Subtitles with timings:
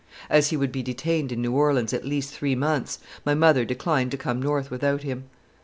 [0.31, 4.09] As he would be detained in New Orleans at least three months, my mother declined
[4.09, 5.25] to come North without him.